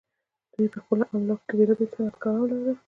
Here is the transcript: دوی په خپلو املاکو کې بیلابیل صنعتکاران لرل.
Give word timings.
دوی 0.53 0.67
په 0.73 0.77
خپلو 0.83 1.03
املاکو 1.13 1.45
کې 1.47 1.53
بیلابیل 1.57 1.89
صنعتکاران 1.95 2.47
لرل. 2.51 2.77